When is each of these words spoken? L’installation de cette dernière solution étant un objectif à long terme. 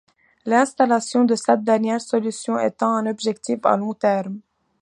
L’installation 0.47 1.25
de 1.25 1.35
cette 1.35 1.63
dernière 1.63 2.01
solution 2.01 2.57
étant 2.57 2.89
un 2.95 3.05
objectif 3.05 3.59
à 3.67 3.77
long 3.77 3.93
terme. 3.93 4.39